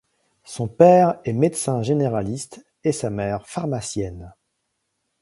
Son 0.45 0.67
père 0.67 1.19
est 1.25 1.31
médecin 1.31 1.83
généraliste 1.83 2.65
et 2.83 2.91
sa 2.91 3.11
mère 3.11 3.45
pharmacienne. 3.47 4.33